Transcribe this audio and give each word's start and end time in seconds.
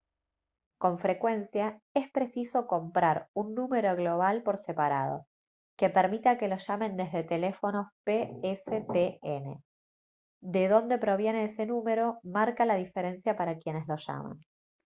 con 0.79 0.97
frecuencia 0.97 1.79
es 1.93 2.09
preciso 2.11 2.65
comprar 2.65 3.29
un 3.35 3.53
número 3.53 3.95
global 3.95 4.41
por 4.41 4.57
separado 4.57 5.27
que 5.77 5.91
permita 5.91 6.39
que 6.39 6.47
lo 6.47 6.57
llamen 6.57 6.97
desde 6.97 7.21
teléfonos 7.23 7.85
pstn 8.03 9.63
de 10.41 10.67
dónde 10.67 10.97
proviene 10.97 11.43
ese 11.43 11.67
número 11.67 12.19
marca 12.23 12.65
la 12.65 12.77
diferencia 12.77 13.37
para 13.37 13.59
quienes 13.59 13.87
lo 13.87 13.97
llaman 13.97 14.39